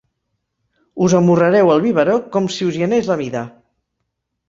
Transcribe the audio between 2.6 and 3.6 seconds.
us hi anés la vida.